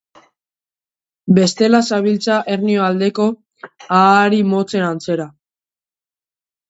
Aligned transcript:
Bestela 1.39 1.81
zabiltza 1.91 2.39
Hernio 2.53 2.87
aldeko 2.87 3.27
ahari 4.01 4.43
motzen 4.55 4.89
antzera. 4.91 5.33